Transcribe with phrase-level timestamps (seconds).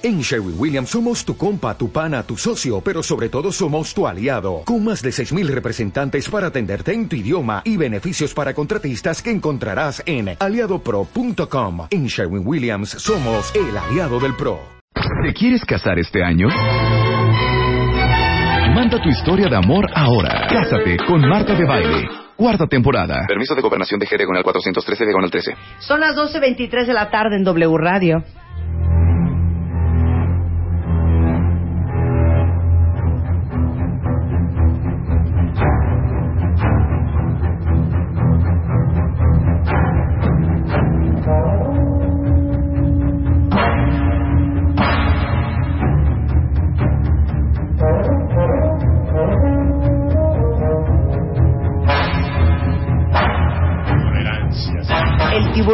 [0.00, 4.06] En Sherwin Williams somos tu compa, tu pana, tu socio, pero sobre todo somos tu
[4.06, 9.20] aliado, con más de 6.000 representantes para atenderte en tu idioma y beneficios para contratistas
[9.20, 11.88] que encontrarás en aliadopro.com.
[11.90, 14.60] En Sherwin Williams somos el aliado del PRO.
[14.94, 16.46] ¿Te quieres casar este año?
[18.76, 20.46] Manda tu historia de amor ahora.
[20.48, 22.08] Cásate con Marta de Baile.
[22.36, 23.24] Cuarta temporada.
[23.26, 25.54] Permiso de gobernación de con el 413 de el 13.
[25.80, 28.22] Son las 12.23 de la tarde en W Radio.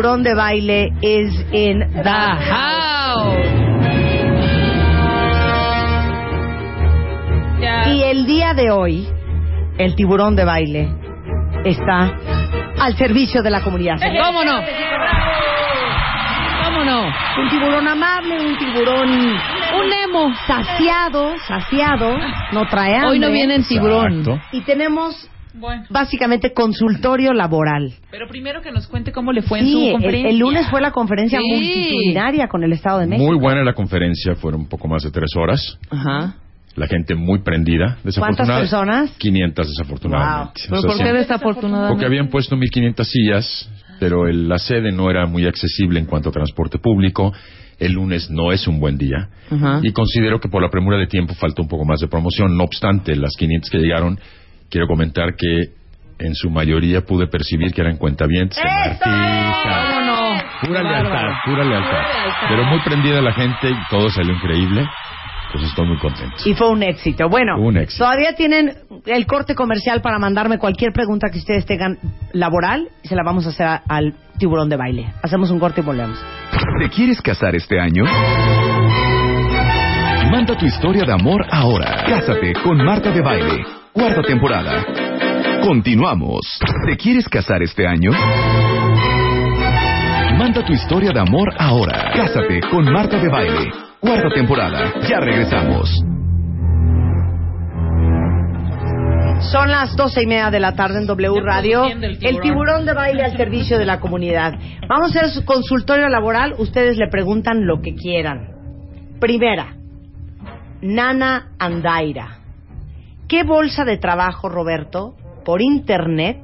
[0.05, 2.11] Tiburón de baile is in the
[2.51, 3.39] house.
[7.87, 9.09] Y el día de hoy,
[9.79, 10.91] el tiburón de baile
[11.65, 12.13] está
[12.79, 13.97] al servicio de la comunidad.
[14.27, 14.61] ¿Cómo no?
[16.65, 17.07] ¿Cómo no?
[17.41, 20.35] Un tiburón amable, un tiburón Un emo.
[20.47, 22.15] saciado, saciado,
[22.53, 23.11] no trae hambre.
[23.11, 24.19] Hoy no viene en tiburón.
[24.19, 24.39] Exacto.
[24.53, 27.93] Y tenemos Bueno, básicamente consultorio laboral.
[28.11, 30.31] pero primero que nos cuente cómo le fue en Sí, su el, conferencia.
[30.31, 31.47] el lunes fue la conferencia Sí.
[31.49, 33.27] multitudinaria con el Estado de México.
[33.31, 35.79] Muy buena la conferencia, fueron un poco más de tres horas.
[35.91, 36.35] Ajá.
[36.75, 37.99] La gente muy prendida.
[38.03, 39.11] Desafortunada- personas?
[39.19, 40.63] 500 desafortunadamente.
[40.63, 40.67] Wow.
[40.67, 41.93] O ¿Pero sea, por sí, qué desafortunadamente?
[41.93, 46.31] Porque habían puesto 1.500 sillas, pero el- la sede no era muy accesible en cuanto
[46.31, 47.33] a transporte público.
[47.79, 49.29] El lunes no es un buen día.
[49.53, 49.81] Ajá.
[49.85, 52.57] Y considero que por la premura de tiempo faltó un poco más de promoción.
[52.57, 54.19] No obstante, las 500 que llegaron,
[54.75, 55.69] quiero comentar que
[56.19, 58.69] en su mayoría pude percibir que eran cuentavientes, ¡Eso!
[58.69, 59.95] artistas.
[59.95, 60.41] ¿Cómo no?
[60.67, 61.35] Pura Qué lealtad, bárbaro.
[61.45, 62.03] pura lealtad.
[62.49, 64.85] Pero muy prendida la gente y todo salió increíble.
[65.53, 66.35] Pues estoy muy contento.
[66.45, 67.29] Y fue un éxito.
[67.29, 68.03] Bueno, Un éxito.
[68.05, 68.75] todavía tienen
[69.07, 71.97] el corte comercial para mandarme cualquier pregunta que ustedes tengan
[72.33, 75.13] laboral y se la vamos a hacer a- al tiburón de baile.
[75.23, 76.19] Hacemos un corte y volvemos.
[76.81, 78.03] ¿Te quieres casar este año?
[80.33, 82.03] Manda tu historia de amor ahora.
[82.09, 83.65] Cásate con Marta de Baile.
[83.95, 84.85] Cuarta temporada.
[85.65, 86.41] Continuamos.
[86.85, 88.11] ¿Te quieres casar este año?
[90.37, 92.11] Manda tu historia de amor ahora.
[92.13, 93.71] Cásate con Marta de Baile.
[94.01, 94.95] Cuarta temporada.
[95.09, 95.89] Ya regresamos.
[99.53, 101.85] Son las doce y media de la tarde en W Radio.
[101.85, 104.55] el tiburón de baile al servicio de la comunidad.
[104.89, 106.57] Vamos a hacer su consultorio laboral.
[106.59, 108.49] Ustedes le preguntan lo que quieran.
[109.21, 109.77] Primera,
[110.83, 112.44] Nana Andaira.
[113.35, 116.39] ¿Qué bolsa de trabajo, Roberto, por internet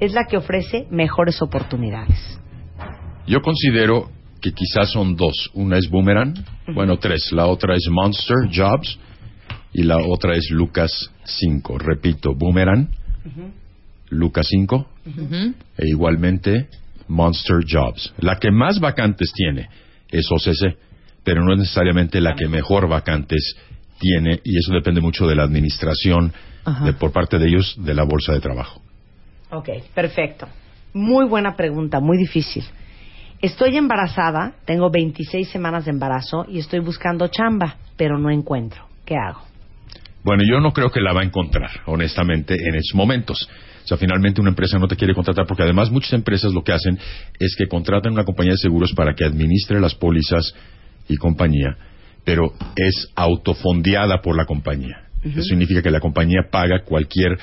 [0.00, 2.18] es la que ofrece mejores oportunidades?
[3.28, 4.10] Yo considero
[4.40, 5.52] que quizás son dos.
[5.54, 6.34] Una es Boomerang,
[6.74, 7.30] bueno, tres.
[7.30, 8.98] La otra es Monster Jobs
[9.72, 10.90] y la otra es Lucas
[11.22, 11.78] 5.
[11.78, 12.88] Repito, Boomerang,
[14.08, 15.54] Lucas 5 Ujú.
[15.78, 16.70] e igualmente
[17.06, 18.12] Monster Jobs.
[18.18, 19.68] La que más vacantes tiene
[20.08, 20.76] es OCC,
[21.22, 23.69] pero no es necesariamente la que mejor vacantes tiene
[24.00, 26.32] y eso depende mucho de la administración
[26.84, 28.80] de- por parte de ellos de la bolsa de trabajo.
[29.50, 30.46] Ok, perfecto.
[30.94, 32.64] Muy buena pregunta, muy difícil.
[33.42, 38.86] Estoy embarazada, tengo 26 semanas de embarazo y estoy buscando chamba, pero no encuentro.
[39.04, 39.40] ¿Qué hago?
[40.22, 43.48] Bueno, yo no creo que la va a encontrar, honestamente, en esos momentos.
[43.82, 46.72] O sea, finalmente una empresa no te quiere contratar porque además muchas empresas lo que
[46.72, 46.98] hacen
[47.38, 50.54] es que contratan una compañía de seguros para que administre las pólizas
[51.08, 51.76] y compañía,
[52.24, 55.06] pero es autofondeada por la compañía.
[55.22, 57.38] Eso significa que la compañía paga cualquier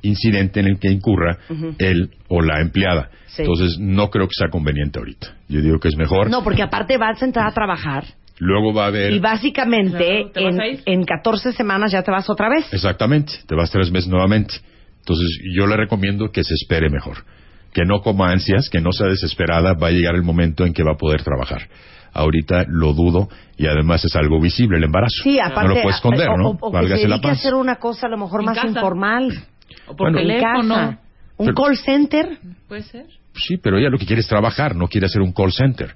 [0.00, 1.38] incidente en el que incurra
[1.78, 3.10] él o la empleada.
[3.26, 3.42] Sí.
[3.42, 5.34] Entonces, no creo que sea conveniente ahorita.
[5.48, 6.30] Yo digo que es mejor.
[6.30, 8.04] No, porque aparte vas a entrar a trabajar
[8.38, 9.12] Luego va a haber...
[9.12, 10.54] y básicamente Claro, ¿te vas
[10.86, 12.72] en, en 14 semanas ya te vas otra vez.
[12.72, 14.54] Exactamente, te vas tres meses nuevamente.
[14.98, 17.24] Entonces yo le recomiendo que se espere mejor,
[17.72, 20.82] que no coma ansias, que no sea desesperada, va a llegar el momento en que
[20.82, 21.68] va a poder trabajar.
[22.14, 25.22] Ahorita lo dudo y además es algo visible el embarazo.
[25.22, 25.68] Sí, aparte.
[25.68, 26.48] no lo puedes esconder, o- ¿no?
[26.50, 27.38] O, o que Válgase se la dedique a paz.
[27.40, 28.68] hacer una cosa a lo mejor En más casa.
[28.68, 29.44] informal.
[29.86, 30.74] O por Bueno, en teléfono.
[30.74, 30.98] casa.
[31.36, 32.38] Un Pero- call center.
[32.68, 33.06] Puede ser.
[33.34, 35.94] Sí, pero ella lo que quiere es trabajar, no quiere hacer un call center.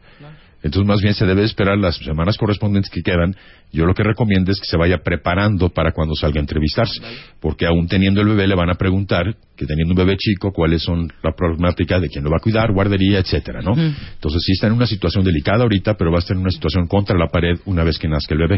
[0.63, 3.37] Entonces, más bien se debe esperar las semanas correspondientes que quedan.
[3.73, 7.01] Yo lo que recomiendo es que se vaya preparando para cuando salga a entrevistarse.
[7.41, 10.83] Porque aún teniendo el bebé le van a preguntar, que teniendo un bebé chico, cuáles
[10.83, 13.73] son la problemática de quién lo va a cuidar, guardería, etcétera, ¿no?
[13.73, 16.87] Entonces, sí está en una situación delicada ahorita, pero va a estar en una situación
[16.89, 18.57] contra la pared una vez que nazca el bebé.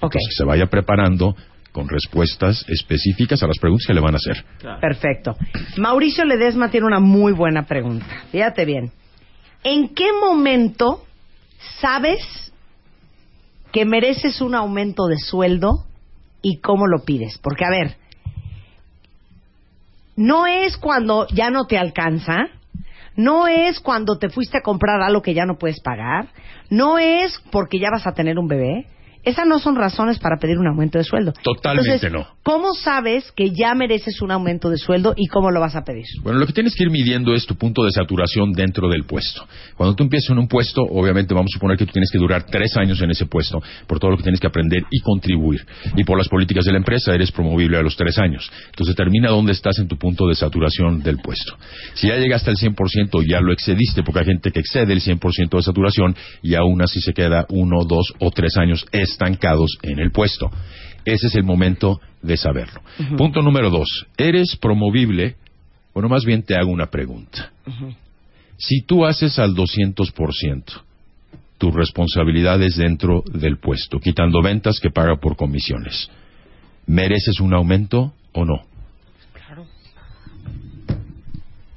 [0.00, 0.14] Ok.
[0.14, 1.34] Entonces, que se vaya preparando
[1.72, 4.44] con respuestas específicas a las preguntas que le van a hacer.
[4.80, 5.34] Perfecto.
[5.78, 8.06] Mauricio Ledesma tiene una muy buena pregunta.
[8.30, 8.92] Fíjate bien.
[9.64, 11.04] ¿En qué momento
[11.80, 12.52] sabes
[13.72, 15.84] que mereces un aumento de sueldo
[16.42, 17.38] y cómo lo pides.
[17.38, 17.96] Porque, a ver,
[20.16, 22.48] no es cuando ya no te alcanza,
[23.16, 26.28] no es cuando te fuiste a comprar algo que ya no puedes pagar,
[26.70, 28.86] no es porque ya vas a tener un bebé.
[29.24, 31.32] Esas no son razones para pedir un aumento de sueldo.
[31.42, 32.26] Totalmente Entonces, no.
[32.42, 36.04] ¿Cómo sabes que ya mereces un aumento de sueldo y cómo lo vas a pedir?
[36.22, 39.46] Bueno, lo que tienes que ir midiendo es tu punto de saturación dentro del puesto.
[39.76, 42.46] Cuando tú empiezas en un puesto, obviamente vamos a suponer que tú tienes que durar
[42.46, 45.64] tres años en ese puesto por todo lo que tienes que aprender y contribuir.
[45.96, 48.50] Y por las políticas de la empresa eres promovible a los tres años.
[48.70, 51.56] Entonces determina dónde estás en tu punto de saturación del puesto.
[51.94, 55.56] Si ya llegaste al 100%, ya lo excediste, porque hay gente que excede el 100%
[55.56, 60.10] de saturación y aún así se queda uno, dos o tres años estancados en el
[60.10, 60.50] puesto.
[61.04, 62.80] Ese es el momento de saberlo.
[63.16, 64.06] Punto número dos.
[64.16, 65.36] ¿Eres promovible?
[65.94, 67.52] Bueno, más bien te hago una pregunta.
[68.56, 70.64] Si tú haces al 200%
[71.58, 76.08] tus responsabilidades dentro del puesto, quitando ventas que paga por comisiones,
[76.86, 78.62] ¿mereces un aumento o no?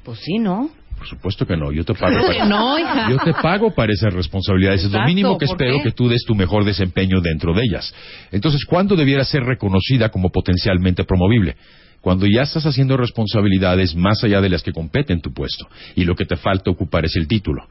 [0.04, 0.70] Pues sí, ¿no?
[1.06, 1.72] Por supuesto que no.
[1.72, 3.12] Yo te pago para, no, hija.
[3.12, 4.86] yo te pago para esas responsabilidades.
[4.86, 5.84] es lo mínimo que ¿por espero qué?
[5.84, 7.94] que tú des tu mejor desempeño dentro de ellas.
[8.32, 11.58] Entonces, ¿cuándo debiera ser reconocida como potencialmente promovible?
[12.02, 16.16] Cuando ya estás haciendo responsabilidades más allá de las que competen tu puesto y lo
[16.16, 17.68] que te falta ocupar es el título.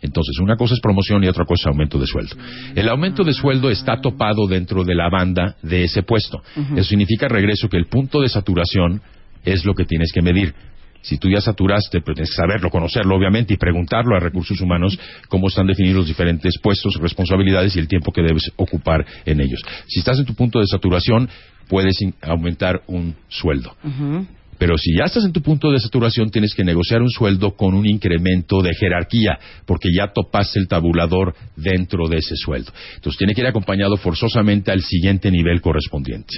[0.00, 2.34] Entonces, una cosa es promoción y otra cosa es aumento de sueldo.
[2.74, 6.42] El aumento de sueldo está topado dentro de la banda de ese puesto.
[6.74, 9.02] Eso significa, regreso, que el punto de saturación
[9.44, 10.54] es lo que tienes que medir.
[11.02, 14.98] Si tú ya saturaste, pero tienes que saberlo, conocerlo, obviamente, y preguntarlo a recursos humanos
[15.28, 19.62] cómo están definidos los diferentes puestos, responsabilidades y el tiempo que debes ocupar en ellos.
[19.86, 21.28] Si estás en tu punto de saturación,
[21.68, 23.74] puedes aumentar un sueldo.
[24.60, 27.72] Pero si ya estás en tu punto de saturación, tienes que negociar un sueldo con
[27.72, 32.70] un incremento de jerarquía, porque ya topaste el tabulador dentro de ese sueldo.
[32.96, 36.34] Entonces tiene que ir acompañado forzosamente al siguiente nivel correspondiente.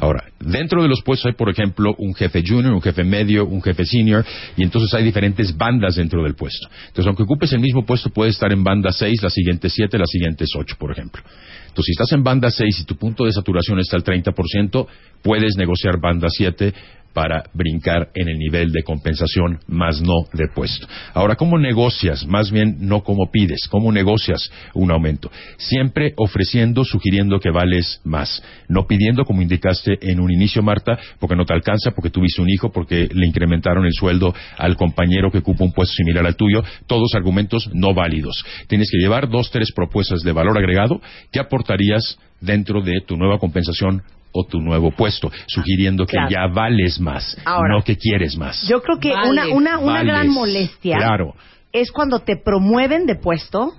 [0.00, 3.60] Ahora, dentro de los puestos hay, por ejemplo, un jefe junior, un jefe medio, un
[3.60, 4.24] jefe senior,
[4.56, 6.68] y entonces hay diferentes bandas dentro del puesto.
[6.86, 10.08] Entonces, aunque ocupes el mismo puesto, puedes estar en banda 6, las siguientes 7, las
[10.08, 11.22] siguientes 8, por ejemplo.
[11.68, 14.86] Entonces, si estás en banda 6 y tu punto de saturación está al 30%,
[15.22, 16.72] puedes negociar banda 7
[17.12, 20.86] para brincar en el nivel de compensación, más no de puesto.
[21.14, 22.26] Ahora, ¿cómo negocias?
[22.26, 23.66] Más bien, no cómo pides.
[23.68, 25.30] ¿Cómo negocias un aumento?
[25.56, 28.42] Siempre ofreciendo, sugiriendo que vales más.
[28.68, 32.50] No pidiendo, como indicaste en un inicio, Marta, porque no te alcanza, porque tuviste un
[32.50, 36.62] hijo, porque le incrementaron el sueldo al compañero que ocupa un puesto similar al tuyo.
[36.86, 38.44] Todos argumentos no válidos.
[38.68, 41.00] Tienes que llevar dos, tres propuestas de valor agregado
[41.32, 44.02] que aportarías dentro de tu nueva compensación
[44.32, 46.28] o tu nuevo puesto, sugiriendo que Claro.
[46.30, 48.66] ya vales más, Ahora, no que quieres más.
[48.68, 50.06] Yo creo que Vales, una, una, una vales.
[50.12, 51.34] gran molestia Claro.
[51.72, 53.72] es cuando te promueven de puesto,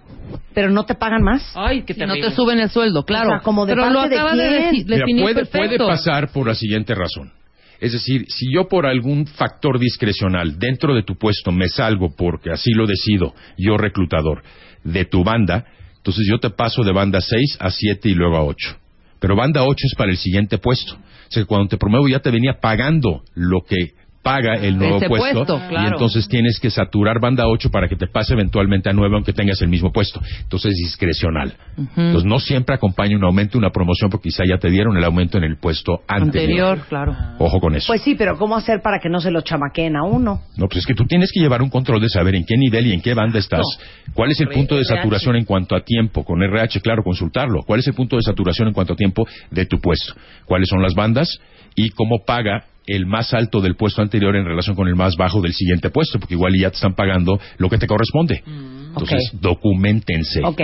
[0.54, 1.51] pero no te pagan más.
[1.56, 3.30] Ay, que no te suben el sueldo, claro.
[3.30, 4.88] O sea, como de Pero lo parte de de, quién.
[4.88, 7.31] deci- Mira, puede, puede pasar por la siguiente razón.
[7.80, 12.51] Es decir, si yo por algún factor discrecional dentro de tu puesto me salgo porque
[12.51, 14.44] así lo decido, yo reclutador,
[14.84, 15.63] de tu banda,
[15.96, 18.75] entonces yo te paso de banda 6 a 7 y luego a 8.
[19.19, 20.94] Pero banda 8 es para el siguiente puesto.
[20.95, 25.07] O sea, cuando te promuevo ya te venía pagando lo que paga el nuevo Ese
[25.07, 25.88] puesto, puesto, y claro.
[25.94, 29.62] entonces tienes que saturar banda 8 para que te pase eventualmente a 9 aunque tengas
[29.62, 30.21] el mismo puesto.
[30.42, 31.54] Entonces es discrecional.
[31.77, 35.38] Entonces no siempre acompaña un aumento, una promoción porque quizá ya te dieron el aumento
[35.38, 36.75] en el puesto anterior.
[36.75, 37.15] Anterior, claro.
[37.39, 37.88] Ojo con eso.
[37.88, 40.41] Pues sí, pero ¿cómo hacer para que no se lo chamaqueen a uno?
[40.58, 42.88] No, pues es que tú tienes que llevar un control de saber en qué nivel
[42.88, 43.65] y en qué banda estás.
[44.13, 46.24] ¿Cuál es el punto de saturación en cuanto a tiempo?
[46.24, 47.63] Con RH, claro, consultarlo.
[47.63, 50.13] ¿Cuál es el punto de saturación en cuanto a tiempo de tu puesto?
[50.46, 51.39] ¿Cuáles son las bandas?
[51.75, 52.65] Y cómo paga
[52.96, 56.19] el más alto del puesto anterior en relación con el más bajo del siguiente puesto,
[56.19, 58.43] porque igual ya te están pagando lo que te corresponde.
[58.46, 59.41] Entonces, Ok.
[59.41, 60.41] documentense.
[60.43, 60.62] Ok,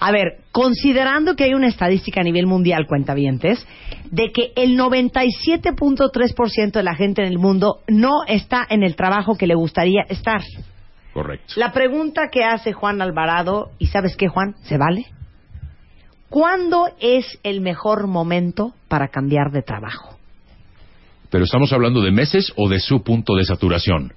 [0.00, 3.66] a ver, considerando que hay una estadística a nivel mundial, cuentavientes,
[4.10, 9.36] de que el 97.3% de la gente en el mundo no está en el trabajo
[9.36, 10.40] que le gustaría estar.
[11.12, 11.54] Correcto.
[11.56, 15.06] La pregunta que hace Juan Alvarado, y sabes qué, Juan, ¿se vale?
[16.28, 20.15] ¿Cuándo es el mejor momento para cambiar de trabajo?
[21.36, 24.10] Pero estamos hablando de meses o de su punto de saturación.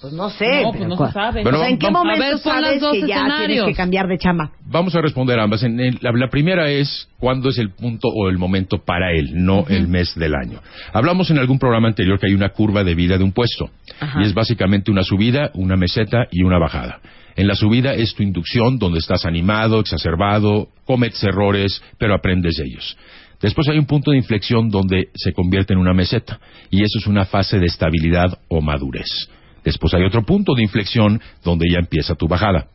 [0.00, 0.62] Pues no sé.
[0.62, 1.42] No, pues pero no ¿cuál- se sabe.
[1.42, 3.66] Bueno, o sea, ¿en qué vamos- momento A ver, sabes dos que ya tienes escenarios.
[3.66, 4.52] que cambiar de chamba?
[4.64, 5.62] Vamos a responder ambas.
[5.64, 9.32] En el- la, la primera es cuándo es el punto o el momento para él,
[9.44, 10.60] no el mes del año.
[10.94, 13.68] Hablamos en algún programa anterior que hay una curva de vida de un puesto.
[14.00, 14.22] Ajá.
[14.22, 17.00] Y es básicamente una subida, una meseta y una bajada.
[17.36, 22.64] En la subida es tu inducción, donde estás animado, exacerbado, cometes errores, pero aprendes de
[22.64, 22.96] ellos.
[23.40, 26.40] Después hay un punto de inflexión donde se convierte en una meseta.
[26.70, 29.28] Y eso es una fase de estabilidad o madurez.
[29.64, 32.68] Después hay otro punto de inflexión donde ya empieza tu bajada.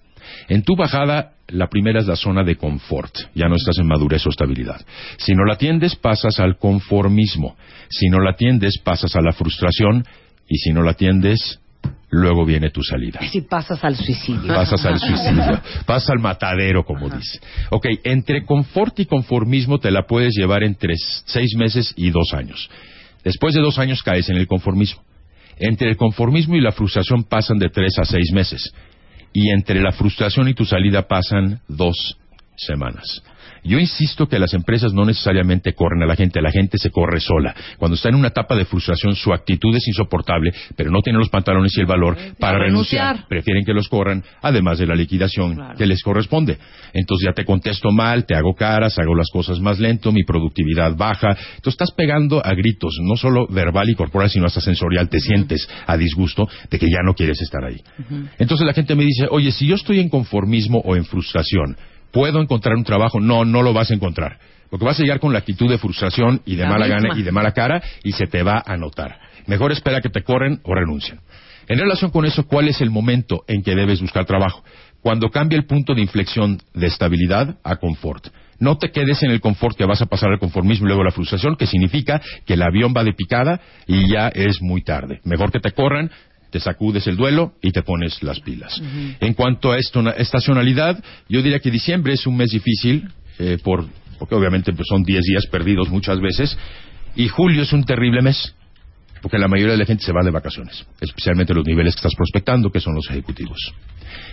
[0.48, 3.14] En tu bajada, la primera es la zona de confort.
[3.36, 4.86] Ya no estás en madurez o estabilidad.
[5.18, 7.58] Si no la atiendes, pasas al conformismo.
[7.90, 10.06] Si no la atiendes, pasas a la frustración.
[10.48, 11.60] Y si no la atiendes,
[12.14, 13.20] luego viene tu salida.
[13.32, 14.54] Si pasas al suicidio.
[14.54, 17.40] Pasas al suicidio, pasas al matadero, como dice.
[17.72, 20.94] Ok, entre confort y conformismo te la puedes llevar entre
[21.26, 22.70] seis meses y dos años.
[23.24, 25.02] Después de dos años caes en el conformismo.
[25.58, 28.74] Entre el conformismo y la frustración pasan de tres a seis meses.
[29.34, 32.18] Y entre la frustración y tu salida pasan dos
[32.56, 33.24] semanas.
[33.64, 37.20] Yo insisto que las empresas no necesariamente corren a la gente, la gente se corre
[37.20, 37.56] sola.
[37.78, 41.30] Cuando está en una etapa de frustración, su actitud es insoportable, pero no tiene los
[41.30, 43.08] pantalones y el valor para renunciar.
[43.08, 43.28] renunciar.
[43.28, 46.58] Prefieren que los corran, además de la liquidación que les corresponde.
[46.94, 50.96] Entonces ya te contesto mal, te hago caras, hago las cosas más lento, mi productividad
[50.96, 51.30] baja.
[51.30, 55.10] Entonces estás pegando a gritos, no solo verbal y corporal, sino hasta sensorial.
[55.10, 57.82] Te sientes a disgusto de que ya no quieres estar ahí.
[58.38, 61.78] Entonces la gente me dice, oye, si yo estoy en conformismo o en frustración,
[62.14, 63.20] ¿puedo encontrar un trabajo?
[63.20, 64.38] No, no lo vas a encontrar.
[64.70, 67.02] Porque vas a llegar con la actitud de frustración y de La mala misma.
[67.10, 69.20] gana y de mala cara y se te va a notar.
[69.48, 71.20] Mejor espera que te corren o renuncien.
[71.68, 74.64] En relación con eso, ¿cuál es el momento en que debes buscar trabajo?
[75.02, 78.28] Cuando cambia el punto de inflexión de estabilidad a confort.
[78.60, 81.06] No te quedes en el confort que vas a pasar al conformismo y luego a
[81.06, 85.20] la frustración, que significa que el avión va de picada y ya es muy tarde.
[85.26, 86.10] Mejor que te corran,
[86.54, 88.80] te sacudes el duelo y te pones las pilas.
[89.20, 93.88] En cuanto a esto, estacionalidad, yo diría que diciembre es un mes difícil, eh, por,
[94.20, 96.56] porque obviamente pues, son 10 días perdidos muchas veces,
[97.16, 98.54] y julio es un terrible mes,
[99.24, 102.16] porque la mayoría de la gente se va de vacaciones, especialmente los niveles que estás
[102.16, 103.58] prospectando, que son los ejecutivos.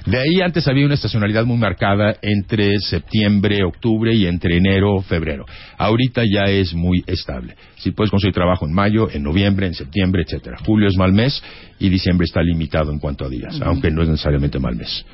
[0.05, 5.47] De ahí antes había una estacionalidad muy marcada entre septiembre, octubre y entre enero, febrero.
[5.79, 7.55] Ahorita ya es muy estable.
[7.77, 10.59] Si puedes conseguir trabajo en mayo, en noviembre, en septiembre, etcétera.
[10.67, 11.41] Julio es mal mes
[11.79, 15.07] y diciembre está limitado en cuanto a días, aunque no es necesariamente mal mes.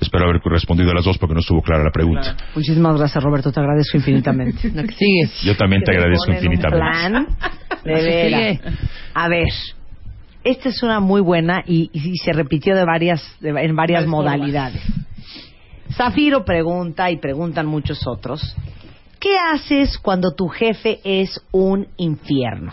[0.00, 2.34] Espero haber respondido a las dos porque no estuvo clara la pregunta.
[2.54, 3.52] Muchísimas gracias, Roberto.
[3.52, 4.70] Te agradezco infinitamente.
[4.74, 5.30] Lo que sigue.
[5.44, 7.00] Yo también te agradezco ponen un infinitamente.
[7.00, 7.26] plan
[7.84, 8.60] de.
[9.14, 9.48] A ver,
[10.42, 14.36] esta es una muy buena y, y se repitió de varias, de- en varias formas.
[14.38, 14.82] modalidades.
[15.92, 18.56] Zafiro pregunta y preguntan muchos otros.
[19.18, 22.72] ¿Qué haces cuando tu jefe es un infierno?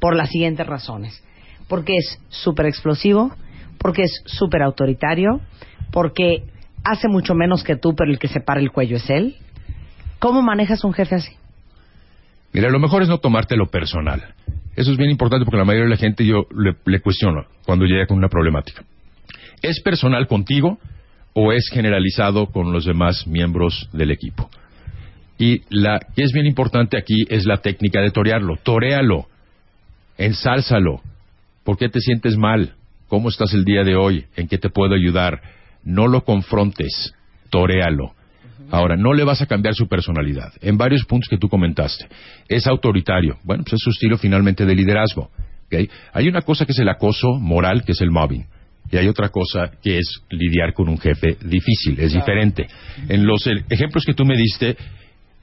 [0.00, 1.22] Por las siguientes razones.
[1.66, 3.32] Porque es súper explosivo,
[3.78, 5.40] porque es súper autoritario,
[5.90, 6.44] porque
[6.84, 9.36] hace mucho menos que tú, pero el que se para el cuello es él.
[10.18, 11.32] ¿Cómo manejas un jefe así?
[12.52, 14.34] Mira, lo mejor es no tomártelo personal.
[14.76, 16.46] Eso es bien importante porque la mayoría de la gente yo
[16.84, 18.84] le, cuestiono cuando llega con una problemática.
[19.60, 20.78] ¿Es personal contigo
[21.34, 24.50] o es generalizado con los demás miembros del equipo?
[25.38, 28.56] Y la que es bien importante aquí es la técnica de torearlo.
[28.62, 29.26] Toréalo,
[30.18, 31.00] ensálzalo.
[31.64, 32.74] ¿Por qué te sientes mal?
[33.08, 34.26] ¿Cómo estás el día de hoy?
[34.36, 35.42] ¿En qué te puedo ayudar?
[35.84, 37.14] No lo confrontes,
[37.50, 38.14] toréalo.
[38.70, 40.52] Ahora, no le vas a cambiar su personalidad.
[40.62, 42.06] En varios puntos que tú comentaste.
[42.48, 43.38] Es autoritario.
[43.44, 45.30] Bueno, pues es su estilo finalmente de liderazgo.
[45.66, 45.88] ¿ok?
[46.14, 48.46] Hay una cosa que es el acoso moral, que es el mobbing.
[48.90, 51.98] Y hay otra cosa que es lidiar con un jefe difícil.
[51.98, 52.66] Es diferente.
[53.08, 54.76] En los ejemplos que tú me diste,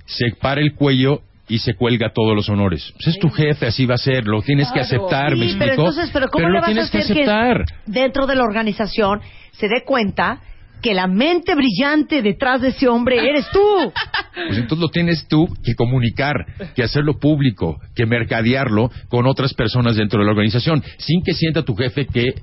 [0.06, 2.92] se para el cuello y se cuelga todos los honores.
[2.94, 4.26] Pues es tu jefe, así va a ser.
[4.28, 5.90] Lo tienes que aceptar, ¿me Sí, pero explico?
[5.90, 7.66] entonces, pero ¿cómo Pero le lo vas a tienes que hacer que aceptar.
[7.88, 9.20] dentro de la organización
[9.60, 10.42] se dé cuenta
[10.82, 13.60] que la mente brillante detrás de ese hombre eres tú?
[14.48, 19.98] Pues entonces lo tienes tú que comunicar, que hacerlo público, que mercadearlo con otras personas
[19.98, 22.36] dentro de la organización, sin que sienta tu jefe que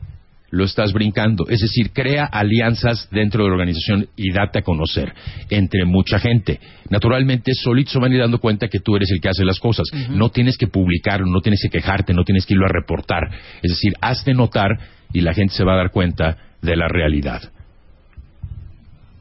[0.50, 1.46] lo estás brincando.
[1.48, 5.14] Es decir, crea alianzas dentro de la organización y date a conocer
[5.48, 6.60] entre mucha gente.
[6.90, 9.58] Naturalmente, solitos se van a ir dando cuenta que tú eres el que hace las
[9.58, 9.86] cosas.
[10.10, 13.30] No tienes que publicarlo, no tienes que quejarte, no tienes que irlo a reportar.
[13.62, 14.78] Es decir, hazte notar
[15.12, 17.42] y la gente se va a dar cuenta de la realidad.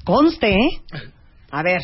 [0.04, 0.82] Conste, ¿eh?
[1.52, 1.82] A ver,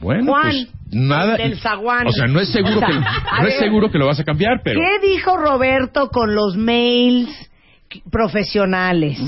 [0.00, 1.36] Bueno, Juan, pues nada.
[1.36, 2.06] del zaguán.
[2.06, 2.92] O sea, no es seguro que,
[3.30, 3.58] A no es ver.
[3.58, 4.80] seguro que lo vas a cambiar, pero.
[4.80, 7.28] ¿qué dijo Roberto con los mails
[8.10, 9.18] profesionales?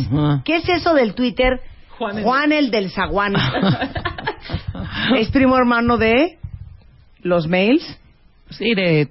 [0.44, 1.60] ¿Qué es eso del Twitter?
[1.98, 3.34] Juan el- el del zaguán.
[5.18, 6.38] ¿Es primo hermano de
[7.22, 7.98] los mails?
[8.52, 9.08] Sí, de de,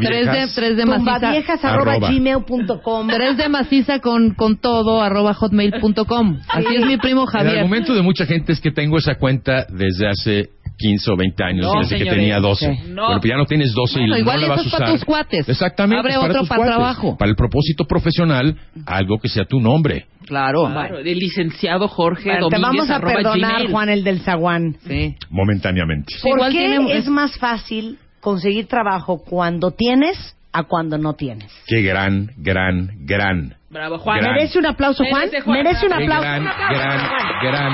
[0.00, 0.54] viejas.
[0.54, 0.84] tres de.
[0.84, 2.10] Tumbaviejas arroba Arroba.
[2.10, 3.08] gmail.com.
[3.08, 6.38] Tres de maciza con, con todo arroba hotmail.com.
[6.48, 7.58] Así es mi primo El Javier.
[7.58, 11.66] argumento de mucha gente es que tengo esa cuenta desde hace 15 o 20 años,
[11.72, 12.66] No, desde que tenía 12.
[12.74, 12.82] Sí.
[12.90, 13.04] No.
[13.06, 14.80] Bueno, pues ya no tienes 12 Bueno, y igual no la vas a es usar.
[14.80, 15.48] para tus cuates.
[15.48, 15.98] Exactamente.
[16.00, 16.74] Abre para otro para cuates.
[16.74, 17.16] trabajo.
[17.16, 20.06] Para el propósito profesional, algo que sea tu nombre.
[20.26, 20.66] Claro.
[20.72, 23.70] Claro, del licenciado Jorge Bueno, te Domínguez vamos a perdonar, gmail.
[23.70, 24.76] Juan el del zaguán.
[24.86, 25.14] Sí.
[25.30, 26.14] Momentáneamente.
[26.22, 31.52] ¿Por Igual qué tiene- es más fácil conseguir trabajo cuando tienes a cuando no tienes?
[31.66, 33.54] Qué gran, gran, gran.
[33.70, 34.20] Bravo, Juan.
[34.20, 34.32] Gran.
[34.34, 35.26] ¿Merece un aplauso, Juan?
[35.26, 35.56] Merece, Juan.
[35.62, 36.22] ¿Merece un Qué aplauso?
[36.22, 37.42] gran, aplauso, gran, Juan.
[37.42, 37.72] gran.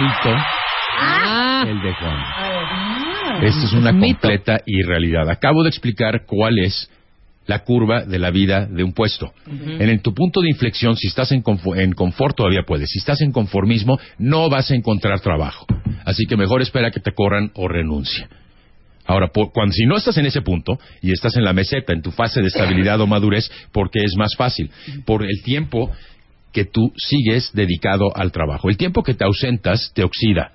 [0.00, 0.42] Mito,
[0.96, 2.16] Ah, el de Juan.
[2.16, 3.38] Ah.
[3.42, 4.20] Esto es una Mito.
[4.20, 5.28] completa irrealidad.
[5.28, 6.88] Acabo de explicar cuál es
[7.46, 9.32] la curva de la vida de un puesto.
[9.46, 12.88] En el- tu punto de inflexión, si estás en, confo- en confort, todavía puedes.
[12.90, 15.66] Si estás en conformismo, no vas a encontrar trabajo.
[16.04, 18.28] Así que mejor espera que te corran o renuncia.
[19.06, 22.02] Ahora, por- cuando, si no estás en ese punto y estás en la meseta, en
[22.02, 24.70] tu fase de estabilidad o madurez, porque es más fácil,
[25.04, 25.90] por el tiempo
[26.52, 28.68] que tú sigues dedicado al trabajo.
[28.70, 30.52] El tiempo que te ausentas te oxida,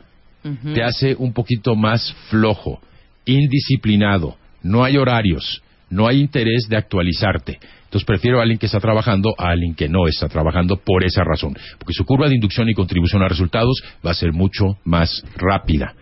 [0.73, 2.79] te hace un poquito más flojo,
[3.25, 7.59] indisciplinado, no hay horarios, no hay interés de actualizarte.
[7.85, 11.23] Entonces prefiero a alguien que está trabajando a alguien que no está trabajando por esa
[11.23, 15.23] razón, porque su curva de inducción y contribución a resultados va a ser mucho más
[15.35, 15.93] rápida.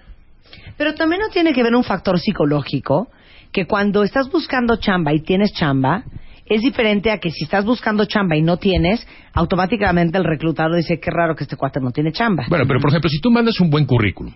[0.78, 3.10] Pero también no tiene que ver un factor psicológico,
[3.52, 6.04] que cuando estás buscando chamba y tienes chamba,
[6.46, 11.00] es diferente a que si estás buscando chamba y no tienes, automáticamente el reclutador dice,
[11.00, 12.46] qué raro que este cuate no tiene chamba.
[12.50, 14.34] Bueno, pero por ejemplo, si tú mandas un buen currículum,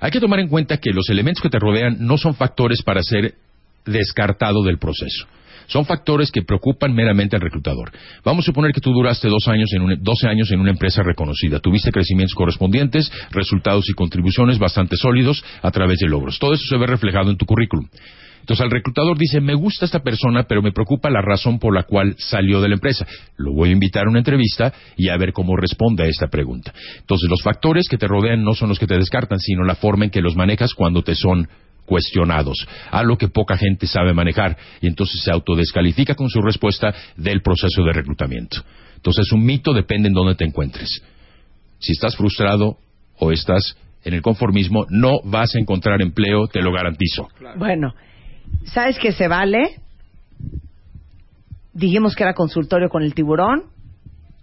[0.00, 3.02] hay que tomar en cuenta que los elementos que te rodean no son factores para
[3.02, 3.34] ser
[3.84, 5.26] descartado del proceso.
[5.66, 7.90] Son factores que preocupan meramente al reclutador.
[8.24, 11.02] Vamos a suponer que tú duraste dos años en un- 12 años en una empresa
[11.02, 11.60] reconocida.
[11.60, 16.38] Tuviste crecimientos correspondientes, resultados y contribuciones bastante sólidos a través de logros.
[16.38, 17.88] Todo eso se ve reflejado en tu currículum.
[18.40, 21.84] Entonces el reclutador dice, me gusta esta persona, pero me preocupa la razón por la
[21.84, 23.06] cual salió de la empresa.
[23.36, 26.72] Lo voy a invitar a una entrevista y a ver cómo responde a esta pregunta.
[26.98, 30.06] Entonces los factores que te rodean no son los que te descartan, sino la forma
[30.06, 31.46] en que los manejas cuando te son
[31.92, 37.42] cuestionados, algo que poca gente sabe manejar, y entonces se autodescalifica con su respuesta del
[37.42, 38.64] proceso de reclutamiento.
[38.96, 40.88] Entonces un mito depende en dónde te encuentres.
[41.80, 42.78] Si estás frustrado
[43.18, 47.28] o estás en el conformismo, no vas a encontrar empleo, te lo garantizo.
[47.58, 47.92] Bueno,
[48.64, 49.76] ¿sabes que se vale?
[51.74, 53.64] Dijimos que era consultorio con el tiburón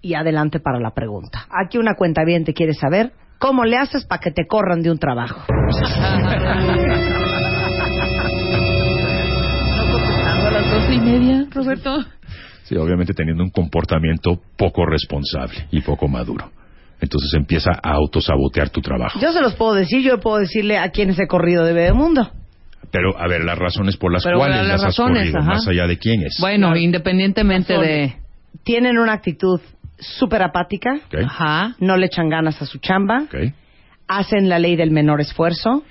[0.03, 1.47] y adelante para la pregunta.
[1.49, 4.91] Aquí una cuenta bien te quiere saber cómo le haces para que te corran de
[4.91, 5.41] un trabajo.
[10.79, 12.05] doce y media, Roberto.
[12.63, 16.51] Sí, obviamente teniendo un comportamiento poco responsable y poco maduro.
[17.01, 19.19] Entonces empieza a autosabotear tu trabajo.
[19.19, 22.29] Yo se los puedo decir, yo puedo decirle a quienes he corrido de Bebemundo.
[22.91, 25.47] Pero, a ver, las razones por las Pero, cuales las las has razones, corrido, ajá.
[25.49, 26.37] más allá de quién es.
[26.39, 28.15] Bueno, independientemente de...
[28.63, 29.59] Tienen una actitud
[29.99, 31.75] súper apática, Ok, Ajá.
[31.79, 33.53] no le echan ganas a su chamba, ok.
[34.09, 35.83] Hacen la ley del menor esfuerzo,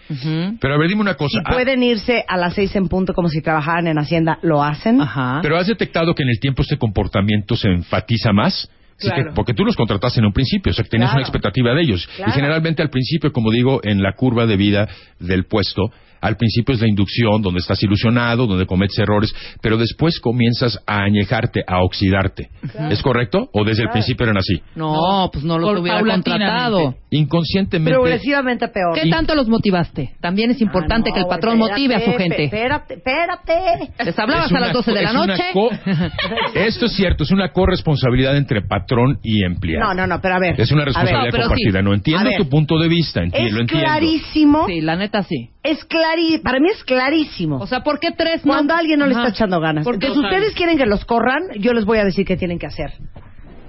[0.61, 1.39] Pero a ver, dime una cosa.
[1.39, 4.63] si ah, pueden irse a las seis en punto como si trabajaran en Hacienda, lo
[4.63, 5.01] hacen.
[5.01, 5.39] Ajá.
[5.41, 8.69] pero has detectado que en el tiempo este comportamiento se enfatiza más.
[9.01, 11.21] Que- porque tú los contrataste en un principio, o sea, que tenías Claro.
[11.21, 12.09] una expectativa de ellos.
[12.17, 12.33] Claro.
[12.33, 14.89] Y generalmente al principio, como digo, en la curva de vida
[15.21, 15.83] del puesto,
[16.21, 21.03] al principio es la inducción, donde estás ilusionado, donde cometes errores, pero después comienzas a
[21.03, 22.49] añejarte, a oxidarte.
[22.91, 23.49] ¿Es correcto?
[23.53, 24.61] ¿O desde el principio eran así?
[24.75, 26.95] No, pues no los Por- hubiera contratado.
[27.11, 27.93] Inconscientemente.
[27.93, 28.95] Progresivamente peor.
[29.01, 30.13] ¿Qué tanto los motivaste?
[30.21, 32.45] También es importante Ah, no, que el patrón motive a su gente.
[32.45, 33.93] Espérate, espérate.
[34.05, 35.43] Les hablabas a las 12 de la noche.
[35.53, 35.71] co-
[36.55, 39.89] Esto es cierto, es una corresponsabilidad entre patrón y empleado.
[39.89, 40.61] No, no, no, pero a ver.
[40.61, 41.41] Es una ver, responsabilidad sí.
[41.41, 41.83] compartida.
[41.83, 43.87] No entiendo tu punto de vista, enti- Es lo entiendo.
[43.87, 44.67] clarísimo.
[44.67, 45.51] Sí, la neta sí.
[45.63, 46.08] Es clarísimo.
[46.43, 47.59] Para mí es clarísimo.
[47.59, 48.53] O sea, ¿por qué tres no?
[48.53, 49.85] Cuando a alguien no le está echando ganas.
[49.85, 50.07] ¿Por qué?
[50.07, 52.93] Entonces, ustedes quieren que los corran, yo les voy a decir qué tienen que hacer.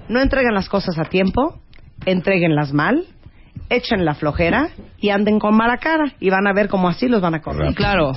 [0.08, 1.60] No entreguen las cosas a tiempo,
[2.06, 3.04] entreguenlas mal,
[3.68, 6.12] echen la flojera y anden con mala cara.
[6.20, 7.68] Y van a ver cómo así los van a correr.
[7.68, 7.76] Rápido.
[7.76, 8.12] Claro.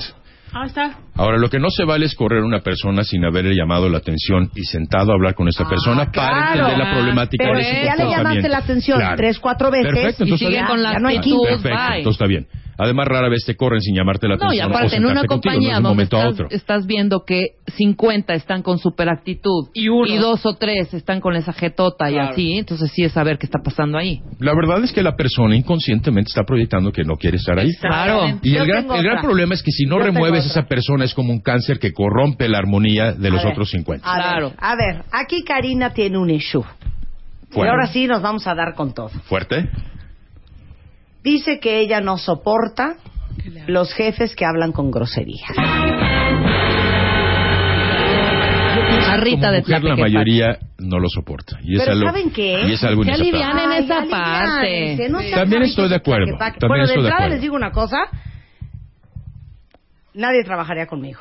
[0.52, 0.98] Ahí está.
[1.16, 3.98] Ahora, lo que no se vale es correr a una persona sin haberle llamado la
[3.98, 6.52] atención y sentado a hablar con esta Ah, persona para claro.
[6.68, 9.16] entender la problemática Pero de su ya le llamaste la atención Claro.
[9.16, 11.62] tres, cuatro veces Perfecto, y está con la ya no hay actitud, quinto.
[11.62, 11.98] Perfecto, bye.
[11.98, 12.46] entonces está bien.
[12.76, 14.66] Además, rara vez te corren sin llamarte la No, atención.
[14.68, 16.48] y o aparte, en una no compañía un donde estás, otro.
[16.50, 20.20] estás viendo que 50 están con super actitud Y uno.
[20.20, 22.30] dos o tres están con esa jetota y Claro.
[22.32, 24.22] así, entonces sí es saber qué está pasando ahí.
[24.40, 27.70] La verdad es que la persona inconscientemente está proyectando que no quiere estar ahí.
[27.80, 28.40] Claro.
[28.42, 31.03] Y el gran, el gran problema es que si no Yo remueves a esa persona
[31.04, 34.10] es como un cáncer que corrompe la armonía de los A ver, otros 50.
[34.10, 34.50] A Claro.
[34.50, 36.64] Ver, a ver, aquí Karina tiene un issue.
[37.50, 37.70] Y Bueno.
[37.72, 39.10] ahora sí nos vamos a dar con todo.
[39.26, 39.68] ¿Fuerte?
[41.22, 42.96] Dice que ella no soporta
[43.66, 45.50] los jefes que hablan con groserías.
[49.06, 51.58] A Rita Como de mujer, la mayoría no lo soporta.
[51.62, 52.64] Y es Pero algo, ¿saben qué?
[52.66, 53.62] Y es algo Que inaceptable.
[53.64, 55.08] Ay, esa parte.
[55.08, 55.30] no Sí.
[55.32, 57.34] También estoy de acuerdo, también bueno, estoy de de entrada acuerdo.
[57.34, 57.96] les digo una cosa.
[60.14, 61.20] Nadie trabajaría conmigo.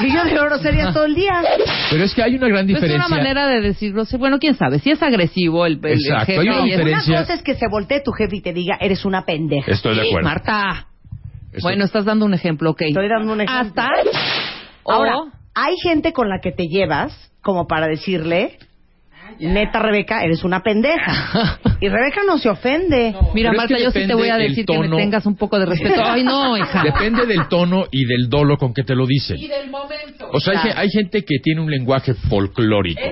[0.00, 1.42] Si yo digo groserías todo el día.
[1.90, 3.06] Pero es que hay una gran Pues es diferencia.
[3.06, 4.04] una manera de decirlo.
[4.18, 4.78] Bueno, quién sabe.
[4.78, 7.20] Si es agresivo el, el- el Exacto, jefe hay una y es- Una diferencia.
[7.20, 9.70] cosa es que se voltee tu jefe y te diga, eres una pendeja.
[9.70, 10.28] Estoy de acuerdo.
[10.28, 10.86] Marta.
[11.46, 12.82] Estoy- Bueno, estás dando un ejemplo, ok.
[12.82, 13.82] Estoy dando un ejemplo.
[13.82, 13.88] Hasta.
[14.84, 18.58] Ahora, o- hay gente con la que te llevas como para decirle,
[19.40, 21.58] neta, Rebeca, eres una pendeja.
[21.78, 23.14] Y Rebeca no se ofende.
[23.34, 26.02] Mira, Marta, yo sí te voy a decir que me tengas un poco de respeto.
[26.02, 26.82] Ay, no, hija.
[26.82, 29.36] Depende del tono y del dolo con que te lo dicen.
[29.36, 30.30] del momento.
[30.32, 33.02] O sea, hay, hay gente que tiene un lenguaje folclórico.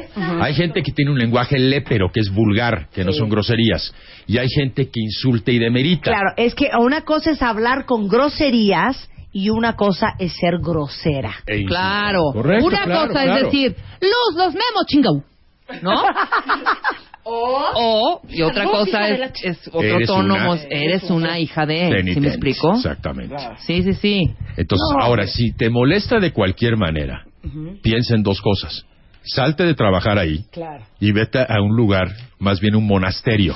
[0.41, 3.95] Hay gente que tiene un lenguaje lépero, que es vulgar, que no son groserías.
[4.27, 6.11] Y hay gente que insulta y demerita.
[6.11, 11.35] Claro, es que una cosa es hablar con groserías y una cosa es ser grosera.
[11.67, 12.21] Claro.
[12.33, 13.37] Correcto, Una claro, cosa claro.
[13.37, 15.23] es decir, luz, los memos, chingau.
[15.83, 15.93] ¿No?
[17.25, 21.91] o, y otra cosa es, es otro Eres tono, una- eres una hija de, ¿sí
[21.93, 22.75] Penitente, me explico?
[22.75, 23.37] Exactamente.
[23.67, 24.31] Sí, sí, sí.
[24.57, 27.25] Entonces, ahora, si te molesta de cualquier manera,
[27.83, 28.85] piensa en dos cosas.
[29.27, 30.85] Salte de trabajar ahí Claro.
[31.01, 33.55] y vete a un lugar, más bien un monasterio,